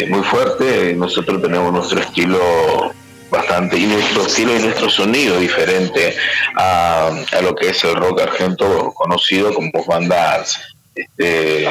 muy 0.08 0.22
fuerte. 0.22 0.92
Nosotros 0.92 1.40
tenemos 1.40 1.72
nuestro 1.72 2.00
estilo 2.00 2.92
bastante 3.30 3.78
y 3.78 3.86
nuestro 3.86 4.26
estilo 4.26 4.54
y 4.54 4.58
nuestro 4.58 4.90
sonido 4.90 5.38
diferente 5.38 6.14
a, 6.56 7.10
lo 7.42 7.54
que 7.54 7.70
es 7.70 7.84
el 7.84 7.94
rock 7.94 8.20
argento 8.20 8.92
conocido 8.94 9.54
como 9.54 9.70
bandas 9.86 10.60
este, 10.94 11.66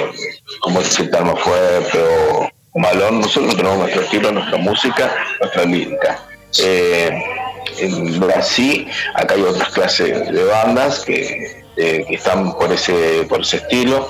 como 0.62 0.80
el 0.80 1.10
Talma 1.12 1.36
Fuerte 1.36 2.00
o, 2.32 2.50
Malón. 2.80 3.22
Nosotros 3.22 3.56
tenemos 3.56 3.78
nuestro 3.78 4.02
estilo, 4.02 4.32
nuestra 4.32 4.58
música, 4.58 5.16
nuestra 5.40 5.64
lírica. 5.66 6.24
Eh, 6.60 7.37
en 7.80 8.20
Brasil, 8.20 8.88
acá 9.16 9.36
hay 9.36 9.42
otras 9.42 9.70
clases 9.70 10.32
de 10.32 10.44
bandas 10.44 11.04
que, 11.06 11.64
eh, 11.78 12.06
que 12.08 12.16
están 12.16 12.54
por 12.58 12.72
ese, 12.72 13.26
por 13.30 13.42
ese 13.42 13.58
estilo, 13.58 14.10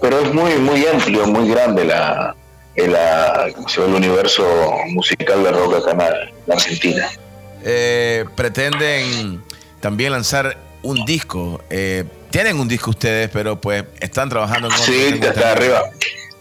pero 0.00 0.20
es 0.20 0.32
muy, 0.32 0.54
muy 0.54 0.86
amplio, 0.86 1.26
muy 1.26 1.48
grande 1.48 1.84
la, 1.84 2.34
el, 2.74 2.94
el 2.94 3.94
universo 3.94 4.46
musical 4.88 5.42
de 5.42 5.50
rock 5.50 5.76
acá 5.76 5.92
en 6.46 6.52
Argentina. 6.52 7.08
Eh, 7.64 8.24
pretenden 8.36 9.42
también 9.80 10.12
lanzar 10.12 10.56
un 10.82 11.04
disco. 11.04 11.60
Eh, 11.70 12.04
tienen 12.30 12.60
un 12.60 12.68
disco 12.68 12.90
ustedes, 12.90 13.30
pero 13.32 13.60
pues 13.60 13.84
están 14.00 14.28
trabajando 14.28 14.68
en 14.68 14.76
Sí, 14.76 15.18
está 15.20 15.52
arriba. 15.52 15.90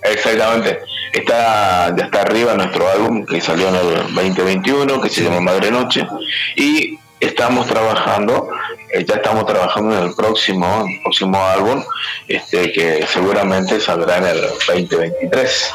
Exactamente. 0.03 0.79
Está, 1.15 1.95
ya 1.95 2.05
está 2.05 2.23
arriba 2.23 2.55
nuestro 2.55 2.89
álbum 2.89 3.25
que 3.25 3.39
salió 3.39 3.69
en 3.69 3.75
el 3.75 4.13
2021, 4.13 4.99
que 4.99 5.09
se 5.09 5.23
llama 5.23 5.39
Madre 5.39 5.71
Noche. 5.71 6.05
Y 6.57 6.99
estamos 7.21 7.67
trabajando, 7.67 8.49
eh, 8.93 9.05
ya 9.07 9.15
estamos 9.15 9.45
trabajando 9.45 9.97
en 9.97 10.09
el 10.09 10.13
próximo, 10.13 10.85
próximo 11.03 11.41
álbum, 11.41 11.81
este, 12.27 12.69
que 12.73 13.07
seguramente 13.07 13.79
saldrá 13.79 14.17
en 14.17 14.25
el 14.25 14.41
2023. 14.41 15.73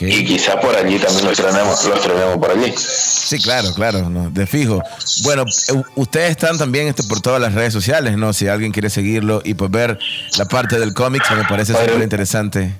Y 0.00 0.24
quizá 0.24 0.58
por 0.60 0.74
allí 0.76 0.98
también 0.98 1.26
lo 1.26 1.32
estrenemos, 1.32 1.84
lo 1.84 2.40
por 2.40 2.52
allí. 2.52 2.72
Sí, 2.74 3.38
claro, 3.38 3.68
claro, 3.74 4.08
de 4.30 4.46
fijo. 4.46 4.80
Bueno, 5.24 5.42
eh, 5.42 5.82
ustedes 5.96 6.30
están 6.30 6.56
también 6.56 6.86
este, 6.86 7.02
por 7.02 7.20
todas 7.20 7.40
las 7.40 7.52
redes 7.52 7.74
sociales, 7.74 8.16
¿no? 8.16 8.32
Si 8.32 8.48
alguien 8.48 8.72
quiere 8.72 8.88
seguirlo 8.88 9.42
y 9.44 9.52
pues 9.52 9.70
ver 9.70 9.98
la 10.38 10.46
parte 10.46 10.78
del 10.78 10.94
cómic, 10.94 11.22
me 11.36 11.44
parece 11.44 11.74
súper 11.74 12.00
interesante. 12.00 12.72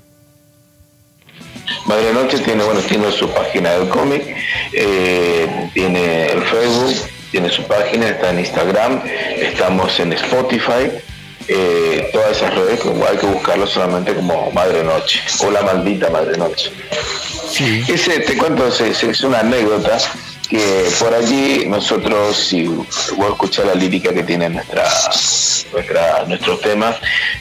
Madre 1.87 2.13
Noche 2.13 2.39
tiene, 2.39 2.65
bueno, 2.65 2.81
tiene 2.81 3.11
su 3.13 3.29
página 3.31 3.71
del 3.73 3.89
cómic, 3.89 4.23
eh, 4.73 5.71
tiene 5.75 6.27
el 6.27 6.43
Facebook, 6.43 6.95
tiene 7.31 7.51
su 7.51 7.65
página, 7.65 8.09
está 8.09 8.31
en 8.31 8.39
Instagram, 8.41 9.03
estamos 9.41 9.99
en 10.01 10.13
Spotify 10.13 10.91
eh, 11.49 12.11
todas 12.13 12.37
esas 12.37 12.55
redes, 12.55 12.81
hay 13.11 13.17
que 13.19 13.27
buscarlo 13.27 13.67
solamente 13.67 14.15
como 14.15 14.51
Madre 14.53 14.85
Noche 14.85 15.21
o 15.45 15.51
la 15.51 15.63
maldita 15.63 16.09
Madre 16.11 16.37
Noche. 16.37 16.71
Ese, 17.89 18.21
te 18.21 18.37
cuento, 18.37 18.67
es, 18.67 19.23
una 19.23 19.41
anécdota 19.41 19.99
que 20.49 20.89
por 20.99 21.13
allí 21.13 21.65
nosotros, 21.67 22.37
si 22.37 22.65
voy 22.65 23.27
a 23.27 23.31
escuchar 23.31 23.67
la 23.67 23.75
lírica 23.75 24.13
que 24.13 24.23
tiene 24.23 24.49
nuestra, 24.49 24.85
nuestra, 25.73 26.25
nuestro 26.27 26.59
tema, 26.59 26.97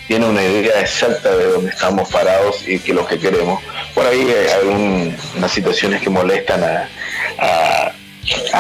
tiene 0.08 0.26
una 0.26 0.44
idea 0.44 0.82
exacta 0.82 1.36
de 1.36 1.48
dónde 1.48 1.70
estamos 1.70 2.10
parados 2.10 2.68
y 2.68 2.80
que 2.80 2.94
lo 2.94 3.06
que 3.06 3.20
queremos. 3.20 3.62
Por 3.94 4.06
ahí 4.06 4.22
hay 4.22 4.68
unas 5.36 5.52
situaciones 5.52 6.02
que 6.02 6.10
molestan 6.10 6.64
a, 6.64 6.90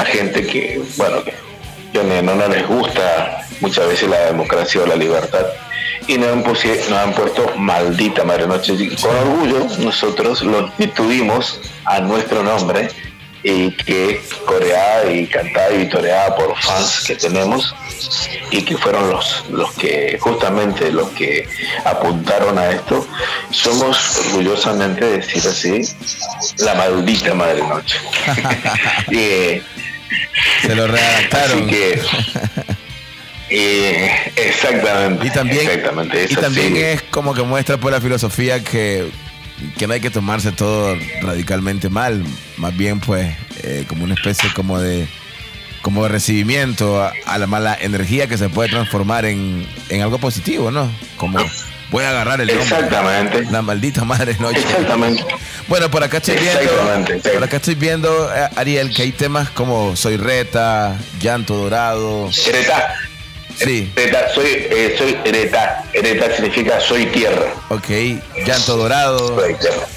gente 0.05 0.45
que, 0.45 0.81
bueno, 0.97 1.23
que 1.23 2.03
no, 2.21 2.35
no 2.35 2.47
les 2.47 2.67
gusta 2.67 3.45
muchas 3.61 3.87
veces 3.87 4.09
la 4.09 4.25
democracia 4.25 4.81
o 4.81 4.85
la 4.85 4.95
libertad 4.95 5.45
y 6.07 6.17
nos 6.17 6.29
han, 6.29 6.43
nos 6.43 6.91
han 6.91 7.13
puesto 7.13 7.55
maldita 7.57 8.23
Madre 8.23 8.47
Noche. 8.47 8.73
con 9.01 9.15
orgullo 9.15 9.67
nosotros 9.79 10.41
lo 10.41 10.65
instituimos 10.65 11.59
a 11.85 11.99
nuestro 12.01 12.43
nombre 12.43 12.89
y 13.43 13.71
que 13.71 14.15
es 14.15 14.33
coreada 14.45 15.11
y 15.11 15.27
cantada 15.27 15.71
y 15.71 15.79
vitoreada 15.79 16.35
por 16.35 16.55
fans 16.61 17.03
que 17.07 17.15
tenemos 17.15 17.75
y 18.51 18.61
que 18.61 18.77
fueron 18.77 19.09
los, 19.09 19.45
los 19.49 19.71
que 19.73 20.17
justamente 20.19 20.91
los 20.91 21.09
que 21.11 21.47
apuntaron 21.85 22.57
a 22.57 22.69
esto. 22.71 23.07
Somos 23.51 24.17
orgullosamente 24.27 25.05
decir 25.05 25.43
así 25.47 25.81
la 26.59 26.75
maldita 26.75 27.33
madre 27.33 27.61
noche. 27.61 27.97
Y, 29.11 29.61
se 30.67 30.75
lo 30.75 30.87
redactaron 30.87 31.67
que 31.67 32.01
exactamente. 34.35 35.27
Y 35.27 35.29
también, 35.29 35.69
y 36.29 36.35
también 36.35 36.77
es 36.77 37.01
como 37.03 37.33
que 37.33 37.43
muestra 37.43 37.77
por 37.77 37.91
la 37.91 37.99
filosofía 37.99 38.63
que, 38.63 39.09
no 39.87 39.93
hay 39.93 39.99
que 39.99 40.09
tomarse 40.09 40.51
todo 40.51 40.95
radicalmente 41.21 41.89
mal, 41.89 42.23
más 42.57 42.75
bien 42.75 42.99
pues 42.99 43.35
eh, 43.63 43.85
como 43.87 44.03
una 44.03 44.13
especie 44.13 44.51
como 44.53 44.79
de 44.79 45.07
como 45.81 46.03
de 46.03 46.09
recibimiento 46.09 47.01
a, 47.03 47.37
la 47.37 47.47
mala 47.47 47.75
energía 47.79 48.27
que 48.27 48.37
se 48.37 48.49
puede 48.49 48.69
transformar 48.69 49.25
en, 49.25 49.67
algo 50.01 50.19
positivo, 50.19 50.69
¿no? 50.69 50.91
Como 51.17 51.39
voy 51.89 52.03
a 52.03 52.11
agarrar 52.11 52.39
el 52.39 52.47
nombre. 52.47 52.63
Exactamente. 52.63 53.45
La 53.51 53.61
maldita 53.63 54.05
madre 54.05 54.35
noche. 54.39 54.59
Exactamente. 54.59 55.25
Bueno, 55.67 55.89
por 55.89 56.03
acá 56.03 56.17
estoy 56.17 56.37
viendo, 56.37 57.31
por 57.33 57.43
acá 57.43 57.57
estoy 57.57 57.75
viendo, 57.75 58.31
eh, 58.33 58.49
Ariel, 58.55 58.93
que 58.93 59.01
hay 59.01 59.11
temas 59.11 59.49
como 59.49 59.95
Soy 59.95 60.17
Reta, 60.17 60.97
Llanto 61.19 61.55
Dorado. 61.55 62.29
Reta. 62.51 62.93
Sí. 63.63 63.93
soy, 64.33 64.45
eh, 64.47 64.95
soy 64.97 65.17
Ereta. 65.23 65.83
Ereta 65.93 66.35
significa 66.35 66.79
soy 66.79 67.05
tierra. 67.07 67.53
Ok. 67.69 67.89
Llanto 68.45 68.77
dorado. 68.77 69.39
Soy 69.39 69.55
tierra. 69.55 69.87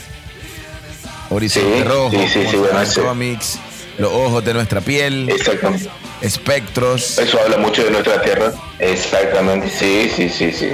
Horizonte 1.30 1.84
rojo. 1.84 2.10
Sí, 2.10 2.28
sí, 2.32 2.46
sí, 2.48 2.56
bueno, 2.56 3.14
mix, 3.14 3.58
Los 3.98 4.12
ojos 4.12 4.44
de 4.44 4.54
nuestra 4.54 4.80
piel. 4.80 5.28
Exactamente. 5.30 5.88
Espectros. 6.20 7.18
Eso 7.18 7.40
habla 7.40 7.58
mucho 7.58 7.84
de 7.84 7.90
nuestra 7.90 8.20
tierra. 8.22 8.52
Exactamente. 8.78 9.68
Sí, 9.70 10.10
sí, 10.14 10.28
sí, 10.28 10.52
sí. 10.52 10.70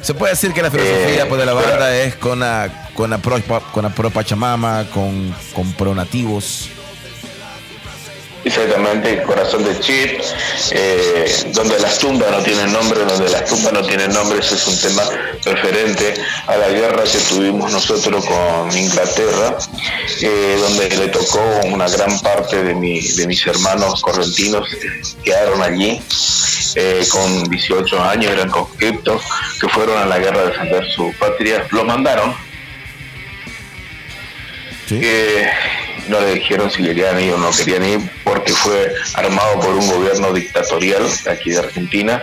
Se 0.00 0.14
puede 0.14 0.32
decir 0.32 0.52
que 0.52 0.62
la 0.62 0.70
filosofía 0.70 1.22
eh, 1.22 1.26
pues, 1.28 1.38
de 1.38 1.46
la 1.46 1.52
banda 1.52 1.96
es 1.96 2.16
con 2.16 2.40
la, 2.40 2.90
con 2.94 3.08
la 3.08 3.18
pro, 3.18 3.40
con 3.72 3.84
la 3.84 3.90
pro 3.90 4.10
Pachamama, 4.10 4.86
con, 4.92 5.34
con 5.54 5.72
pro 5.74 5.94
nativos. 5.94 6.68
Exactamente, 8.44 9.22
Corazón 9.22 9.62
de 9.64 9.78
Chip, 9.78 10.20
eh, 10.72 11.50
donde 11.54 11.78
las 11.78 11.98
tumbas 11.98 12.28
no 12.30 12.42
tienen 12.42 12.72
nombre, 12.72 13.04
donde 13.04 13.30
las 13.30 13.44
tumbas 13.44 13.72
no 13.72 13.82
tienen 13.82 14.12
nombre, 14.12 14.40
ese 14.40 14.56
es 14.56 14.66
un 14.66 14.80
tema 14.80 15.02
referente 15.44 16.14
a 16.48 16.56
la 16.56 16.68
guerra 16.68 17.04
que 17.04 17.18
tuvimos 17.28 17.70
nosotros 17.70 18.24
con 18.26 18.76
Inglaterra, 18.76 19.56
eh, 20.20 20.58
donde 20.60 20.88
le 20.90 21.08
tocó 21.08 21.40
una 21.66 21.88
gran 21.88 22.18
parte 22.18 22.64
de, 22.64 22.74
mi, 22.74 23.00
de 23.00 23.26
mis 23.28 23.46
hermanos 23.46 24.02
correntinos 24.02 24.68
quedaron 25.22 25.62
allí 25.62 26.00
eh, 26.74 27.06
con 27.10 27.44
18 27.44 28.02
años, 28.02 28.32
eran 28.32 28.50
conscriptos, 28.50 29.22
que 29.60 29.68
fueron 29.68 29.98
a 29.98 30.06
la 30.06 30.18
guerra 30.18 30.40
a 30.40 30.44
defender 30.46 30.84
su 30.90 31.12
patria, 31.18 31.66
lo 31.70 31.84
mandaron. 31.84 32.34
¿Sí? 35.00 35.08
no 36.08 36.20
le 36.20 36.34
dijeron 36.34 36.70
si 36.70 36.82
querían 36.82 37.20
ir 37.20 37.32
o 37.32 37.38
no 37.38 37.50
querían 37.50 37.84
ir 37.84 38.10
porque 38.24 38.52
fue 38.52 38.94
armado 39.14 39.60
por 39.60 39.74
un 39.74 39.88
gobierno 39.88 40.32
dictatorial 40.32 41.04
aquí 41.30 41.50
de 41.50 41.58
Argentina, 41.58 42.20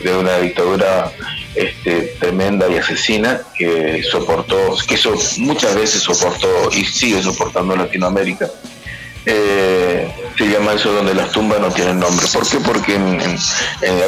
de 0.00 0.16
una 0.16 0.38
dictadura 0.38 1.12
este, 1.54 2.14
tremenda 2.18 2.68
y 2.68 2.76
asesina 2.76 3.40
que 3.56 4.02
soportó, 4.02 4.76
que 4.86 4.94
eso 4.94 5.14
muchas 5.38 5.74
veces 5.74 6.02
soportó 6.02 6.70
y 6.72 6.84
sigue 6.84 7.22
soportando 7.22 7.76
Latinoamérica. 7.76 8.48
Eh, 9.26 9.89
se 10.40 10.48
llama 10.48 10.72
eso 10.72 10.90
donde 10.90 11.14
las 11.14 11.30
tumbas 11.32 11.60
no 11.60 11.70
tienen 11.70 11.98
nombre. 11.98 12.26
¿Por 12.32 12.48
qué? 12.48 12.58
Porque 12.60 12.94
en, 12.94 13.20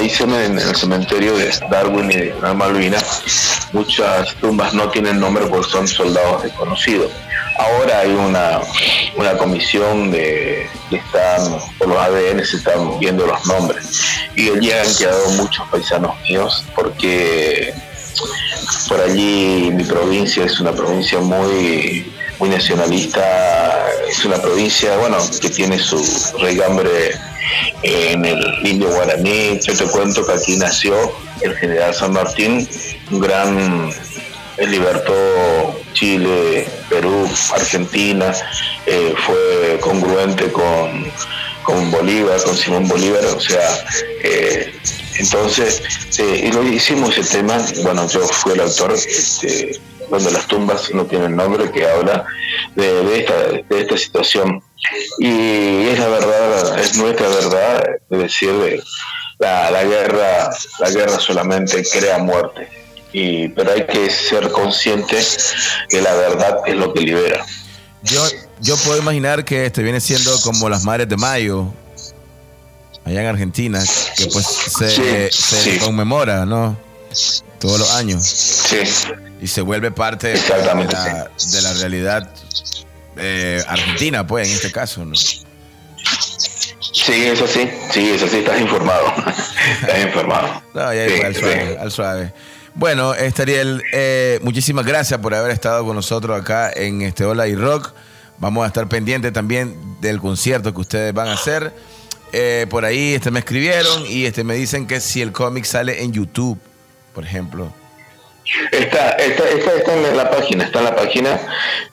ahí 0.00 0.08
se 0.08 0.24
en 0.24 0.58
el 0.58 0.74
cementerio 0.74 1.36
de 1.36 1.52
Darwin 1.70 2.10
y 2.10 2.16
de 2.16 2.54
Malvinas 2.54 3.68
muchas 3.74 4.34
tumbas 4.36 4.72
no 4.72 4.88
tienen 4.88 5.20
nombre 5.20 5.44
porque 5.44 5.68
son 5.68 5.86
soldados 5.86 6.42
desconocidos. 6.44 7.12
Ahora 7.58 7.98
hay 7.98 8.12
una, 8.12 8.60
una 9.16 9.36
comisión 9.36 10.10
de 10.10 10.66
que 10.88 10.96
están, 10.96 11.58
por 11.76 11.88
los 11.88 11.98
ADN 11.98 12.42
se 12.46 12.56
están 12.56 12.98
viendo 12.98 13.26
los 13.26 13.44
nombres. 13.44 14.00
Y 14.34 14.48
allí 14.48 14.72
han 14.72 14.94
quedado 14.96 15.28
muchos 15.32 15.68
paisanos 15.68 16.18
míos 16.30 16.64
porque 16.74 17.74
por 18.88 19.02
allí 19.02 19.70
mi 19.70 19.84
provincia 19.84 20.46
es 20.46 20.58
una 20.60 20.72
provincia 20.72 21.20
muy 21.20 22.10
muy 22.42 22.50
nacionalista, 22.50 23.87
es 24.11 24.25
una 24.25 24.37
provincia, 24.42 24.96
bueno, 24.96 25.18
que 25.40 25.49
tiene 25.49 25.78
su 25.78 26.04
regambre 26.40 27.12
en 27.84 28.25
el 28.25 28.66
indio 28.66 28.88
guaraní. 28.88 29.61
Yo 29.62 29.76
te 29.76 29.84
cuento 29.84 30.26
que 30.26 30.32
aquí 30.32 30.56
nació 30.56 30.92
el 31.40 31.54
general 31.54 31.94
San 31.94 32.12
Martín, 32.12 32.68
un 33.12 33.20
gran 33.20 33.92
libertó 34.58 35.14
Chile, 35.92 36.66
Perú, 36.90 37.30
Argentina, 37.54 38.34
eh, 38.87 39.14
fue 39.25 39.78
congruente 39.80 40.50
con, 40.50 41.12
con 41.62 41.92
Bolívar, 41.92 42.42
con 42.42 42.56
Simón 42.56 42.88
Bolívar, 42.88 43.25
o 43.25 43.40
sea, 43.40 43.84
eh, 44.25 44.75
entonces, 45.20 45.80
y 46.18 46.50
lo 46.50 46.64
hicimos 46.64 47.16
ese 47.16 47.38
tema, 47.38 47.64
bueno, 47.84 48.08
yo 48.08 48.26
fui 48.26 48.54
el 48.54 48.62
autor, 48.62 48.94
este, 48.94 49.78
donde 50.12 50.31
las 50.31 50.47
tumbas 50.47 50.92
no 50.92 51.07
tienen 51.07 51.35
nombre, 51.35 51.71
que 51.71 51.88
habla 51.88 52.26
de, 52.76 53.19
esta, 53.19 53.35
de 53.35 53.81
esta 53.81 53.97
situación. 53.97 54.62
Y 55.19 55.88
es 55.88 55.99
la 55.99 56.09
verdad, 56.09 56.78
es 56.78 56.99
nuestra 56.99 57.28
verdad, 57.28 57.83
es 58.11 58.19
decir, 58.19 58.83
la, 59.38 59.71
la 59.71 59.85
guerra, 59.85 60.50
la 60.81 60.90
guerra 60.90 61.19
solamente 61.19 61.83
crea 61.90 62.19
muerte. 62.19 62.69
Y, 63.14 63.49
pero 63.49 63.73
hay 63.73 63.87
que 63.87 64.11
ser 64.11 64.50
consciente 64.50 65.16
que 65.88 66.02
la 66.02 66.12
verdad 66.12 66.59
es 66.66 66.76
lo 66.76 66.92
que 66.92 67.00
libera. 67.00 67.47
Yo, 68.02 68.23
yo 68.61 68.76
puedo 68.78 68.99
imaginar 68.99 69.47
que 69.47 69.64
este 69.66 69.83
viene 69.83 70.00
siendo 70.00 70.38
como 70.42 70.69
las 70.69 70.85
Madres 70.85 71.09
de 71.09 71.16
Mayo, 71.16 71.73
allá 73.07 73.23
en 73.23 73.26
Argentina, 73.28 73.83
que 74.16 74.26
pues 74.26 74.47
se, 74.47 75.78
conmemora, 75.78 76.45
¿no? 76.45 76.76
Todos 77.59 77.78
los 77.78 77.95
años. 77.95 78.25
Sí. 78.26 78.78
Y 79.42 79.49
se 79.49 79.61
vuelve 79.61 79.90
parte 79.90 80.28
de 80.28 80.40
la, 80.49 80.75
de 80.75 81.62
la 81.62 81.75
realidad 81.75 82.30
eh, 83.16 83.61
argentina, 83.66 84.25
pues, 84.25 84.49
en 84.49 84.54
este 84.54 84.70
caso, 84.70 85.04
¿no? 85.04 85.16
Sí, 85.16 87.25
eso 87.25 87.49
sí, 87.49 87.68
sí, 87.90 88.11
eso 88.11 88.28
sí, 88.28 88.38
estás 88.38 88.61
informado. 88.61 89.12
estás 89.80 90.04
informado. 90.04 90.62
No, 90.72 90.94
ya 90.94 91.26
al, 91.26 91.34
suave, 91.34 91.78
al 91.80 91.90
suave. 91.90 92.32
Bueno, 92.75 93.14
Estariel, 93.14 93.82
eh, 93.92 94.38
muchísimas 94.42 94.87
gracias 94.87 95.18
por 95.18 95.34
haber 95.34 95.50
estado 95.50 95.84
con 95.84 95.96
nosotros 95.96 96.40
acá 96.40 96.70
en 96.72 97.02
este 97.02 97.25
Hola 97.25 97.49
y 97.49 97.56
Rock. 97.56 97.92
Vamos 98.38 98.64
a 98.64 98.68
estar 98.68 98.88
pendientes 98.88 99.32
también 99.32 99.76
del 100.00 100.20
concierto 100.20 100.72
que 100.72 100.80
ustedes 100.80 101.12
van 101.12 101.28
a 101.28 101.32
hacer. 101.32 101.75
Eh, 102.32 102.66
por 102.70 102.84
ahí 102.84 103.14
este, 103.14 103.32
me 103.32 103.40
escribieron 103.40 104.06
y 104.06 104.25
este, 104.25 104.44
me 104.44 104.54
dicen 104.54 104.87
que 104.87 105.00
si 105.00 105.20
el 105.20 105.32
cómic 105.32 105.64
sale 105.64 106.02
en 106.02 106.12
YouTube, 106.12 106.61
por 107.12 107.25
ejemplo. 107.25 107.72
Está, 108.70 109.11
está, 109.11 109.49
está, 109.49 109.92
en 109.94 110.16
la 110.16 110.30
página, 110.30 110.64
está 110.64 110.80
en 110.80 110.84
la 110.84 110.96
página 110.96 111.40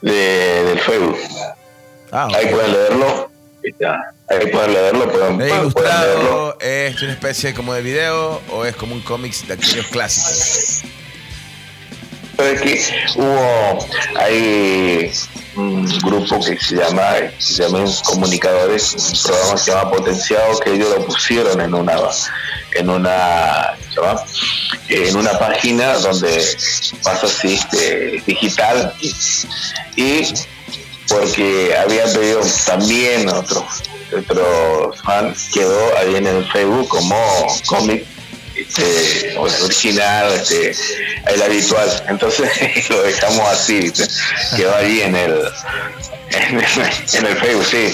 de, 0.00 0.64
del 0.64 0.80
Facebook. 0.80 1.18
Ah, 2.12 2.28
Ahí 2.34 2.46
pueden 2.46 2.72
leerlo. 2.72 3.30
Ahí 4.28 4.46
pueden 4.46 4.72
leerlo. 4.72 5.12
Pueden, 5.12 5.40
¿Es 5.40 5.52
ilustrado? 5.54 6.58
¿Es 6.60 7.02
una 7.02 7.12
especie 7.12 7.54
como 7.54 7.74
de 7.74 7.82
video 7.82 8.40
o 8.50 8.64
es 8.64 8.74
como 8.74 8.94
un 8.94 9.00
cómic 9.00 9.34
de 9.46 9.54
aquellos 9.54 9.86
clásicos? 9.86 10.82
Es 12.38 12.60
que 12.62 12.80
hubo, 13.16 13.86
hay 14.18 15.12
un 15.56 15.86
grupo 16.00 16.40
que 16.40 16.58
se 16.58 16.76
llama, 16.76 17.14
se 17.38 17.62
llama 17.62 17.84
Comunicadores, 18.04 18.94
un 18.94 19.22
programa 19.22 19.52
que 19.54 19.58
se 19.58 19.70
llama 19.70 19.90
Potenciado, 19.90 20.58
que 20.60 20.72
ellos 20.72 20.88
lo 20.90 21.06
pusieron 21.06 21.60
en 21.60 21.74
una 21.74 21.96
en 22.72 22.90
una 22.90 23.76
en 24.88 25.16
una 25.16 25.38
página 25.38 25.94
donde 25.98 26.44
pasa 27.02 27.26
así 27.26 27.54
este, 27.54 28.22
digital. 28.26 28.94
Y 29.96 30.22
porque 31.08 31.76
había 31.76 32.04
pedido 32.04 32.40
también 32.66 33.28
otro 33.28 33.66
otro 34.16 34.92
fan 35.04 35.34
quedó 35.52 35.98
ahí 35.98 36.16
en 36.16 36.26
el 36.26 36.44
Facebook 36.50 36.88
como 36.88 37.16
cómic 37.66 38.06
este, 38.68 39.36
original, 39.38 40.32
este, 40.32 40.74
el 41.26 41.42
habitual. 41.42 42.04
Entonces 42.08 42.50
lo 42.90 43.02
dejamos 43.02 43.48
así, 43.48 43.92
quedó 44.56 44.74
ahí 44.76 45.00
en 45.02 45.16
el, 45.16 45.42
en 46.32 47.26
el, 47.26 47.36
Facebook, 47.36 47.64
sí. 47.64 47.92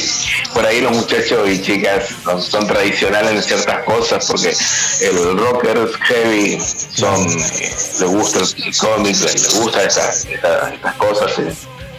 Por 0.53 0.67
ahí 0.67 0.81
los 0.81 0.93
muchachos 0.93 1.49
y 1.49 1.61
chicas 1.61 2.05
son, 2.25 2.67
tradicionales 2.67 3.33
en 3.33 3.43
ciertas 3.43 3.85
cosas 3.85 4.27
porque 4.27 4.55
el 5.01 5.39
rocker 5.39 5.89
heavy 6.09 6.59
son, 6.95 7.27
les 7.35 8.03
gusta 8.03 8.41
el 8.41 8.77
cómic, 8.77 9.17
les 9.21 9.55
gusta 9.55 9.83
estas, 9.83 10.27
estas, 10.27 10.95
cosas. 10.97 11.33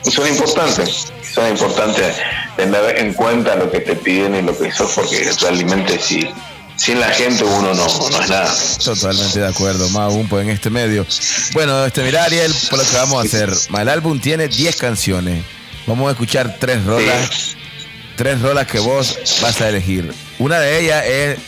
Y 0.05 0.11
son 0.11 0.27
importantes, 0.27 1.11
son 1.33 1.47
importantes 1.49 2.15
tener 2.55 2.97
en 2.97 3.13
cuenta 3.13 3.55
lo 3.55 3.69
que 3.69 3.79
te 3.79 3.95
piden 3.95 4.35
y 4.35 4.41
lo 4.41 4.57
que 4.57 4.71
sos 4.71 4.91
porque 4.93 5.29
realmente 5.41 5.99
sí 5.99 6.29
sin 6.77 6.99
la 6.99 7.09
gente 7.09 7.43
uno 7.43 7.73
no, 7.73 8.09
no 8.09 8.21
es 8.21 8.29
nada. 8.29 8.53
Totalmente 8.83 9.39
de 9.39 9.47
acuerdo, 9.47 9.89
más 9.89 10.13
aún 10.13 10.27
pues 10.27 10.45
en 10.45 10.51
este 10.51 10.69
medio. 10.69 11.05
Bueno, 11.53 11.85
este, 11.85 12.03
mira 12.03 12.23
Ariel, 12.23 12.53
por 12.69 12.79
lo 12.79 12.85
que 12.85 12.95
vamos 12.95 13.23
a 13.23 13.27
hacer. 13.27 13.51
El 13.77 13.89
álbum 13.89 14.19
tiene 14.19 14.47
10 14.47 14.75
canciones. 14.77 15.43
Vamos 15.85 16.07
a 16.07 16.11
escuchar 16.11 16.57
tres 16.59 16.83
rolas. 16.85 17.55
Tres 18.15 18.41
rolas 18.41 18.67
que 18.67 18.79
vos 18.79 19.17
vas 19.41 19.61
a 19.61 19.69
elegir. 19.69 20.13
Una 20.39 20.59
de 20.59 20.79
ellas 20.79 21.05
es 21.05 21.39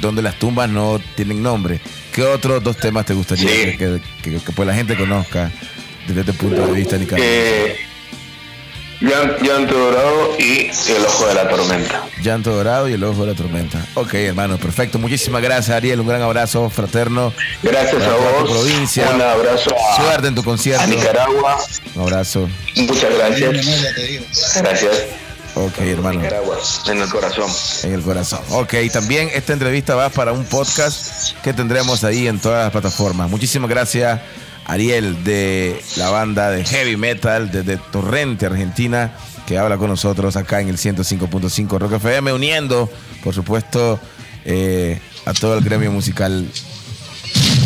donde 0.00 0.22
las 0.22 0.38
tumbas 0.38 0.68
no 0.68 1.00
tienen 1.14 1.42
nombre. 1.42 1.80
¿Qué 2.12 2.22
otros 2.22 2.62
dos 2.62 2.76
temas 2.76 3.06
te 3.06 3.14
gustaría 3.14 3.76
que, 3.76 4.00
que, 4.22 4.40
pues 4.54 4.66
la 4.66 4.74
gente 4.74 4.96
conozca 4.96 5.50
desde 6.06 6.20
este 6.20 6.32
punto 6.32 6.66
de 6.66 6.72
vista, 6.72 6.96
Nicaragua? 6.96 7.26
Eh, 7.28 7.85
Llanto 9.00 9.76
Dorado 9.76 10.36
y 10.38 10.70
El 10.88 11.04
Ojo 11.04 11.26
de 11.26 11.34
la 11.34 11.48
Tormenta. 11.48 12.02
Llanto 12.22 12.50
Dorado 12.50 12.88
y 12.88 12.94
El 12.94 13.04
Ojo 13.04 13.26
de 13.26 13.32
la 13.32 13.36
Tormenta. 13.36 13.84
Ok, 13.94 14.14
hermano, 14.14 14.56
perfecto. 14.56 14.98
Muchísimas 14.98 15.42
gracias, 15.42 15.76
Ariel. 15.76 16.00
Un 16.00 16.08
gran 16.08 16.22
abrazo 16.22 16.70
fraterno. 16.70 17.32
Gracias 17.62 18.02
a 18.02 18.14
vos. 18.14 18.50
provincia. 18.50 19.10
Un 19.14 19.20
abrazo. 19.20 19.70
Suerte 19.96 20.28
en 20.28 20.34
tu 20.34 20.42
concierto. 20.42 20.82
A 20.82 20.86
Nicaragua. 20.86 21.58
Un 21.94 22.02
abrazo. 22.02 22.48
Muchas 22.76 23.14
gracias. 23.14 23.66
Gracias. 24.56 24.92
Ok, 25.54 25.78
hermano. 25.80 26.20
Nicaragua, 26.20 26.58
en 26.88 27.00
el 27.00 27.08
corazón. 27.08 27.50
En 27.82 27.94
el 27.94 28.02
corazón. 28.02 28.40
Ok, 28.50 28.74
también 28.92 29.30
esta 29.34 29.52
entrevista 29.52 29.94
va 29.94 30.08
para 30.08 30.32
un 30.32 30.44
podcast 30.44 31.34
que 31.42 31.52
tendremos 31.52 32.02
ahí 32.04 32.28
en 32.28 32.38
todas 32.38 32.64
las 32.64 32.72
plataformas. 32.72 33.30
Muchísimas 33.30 33.68
gracias. 33.68 34.20
Ariel 34.66 35.22
de 35.22 35.80
la 35.96 36.10
banda 36.10 36.50
de 36.50 36.64
heavy 36.64 36.96
metal 36.96 37.50
desde 37.50 37.76
Torrente, 37.76 38.46
Argentina, 38.46 39.12
que 39.46 39.58
habla 39.58 39.78
con 39.78 39.88
nosotros 39.88 40.36
acá 40.36 40.60
en 40.60 40.68
el 40.68 40.76
105.5 40.76 41.78
Rock 41.78 41.92
FM, 41.94 42.32
uniendo, 42.32 42.90
por 43.22 43.32
supuesto, 43.32 44.00
eh, 44.44 45.00
a 45.24 45.32
todo 45.34 45.56
el 45.56 45.64
gremio 45.64 45.92
musical 45.92 46.46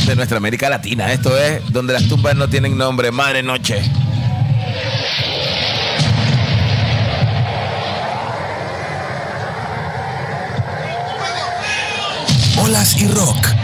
de 0.06 0.16
nuestra 0.16 0.36
América 0.36 0.68
Latina. 0.68 1.10
Esto 1.12 1.36
es 1.38 1.62
donde 1.72 1.94
las 1.94 2.06
tumbas 2.06 2.36
no 2.36 2.48
tienen 2.48 2.76
nombre, 2.76 3.10
Madre 3.10 3.42
Noche. 3.42 3.82
Olas 12.58 13.00
y 13.00 13.08
Rock 13.08 13.59